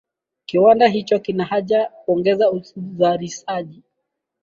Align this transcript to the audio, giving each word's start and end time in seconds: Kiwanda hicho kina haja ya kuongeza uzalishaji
Kiwanda 0.45 0.87
hicho 0.87 1.19
kina 1.19 1.45
haja 1.45 1.77
ya 1.79 1.89
kuongeza 1.89 2.51
uzalishaji 2.51 3.83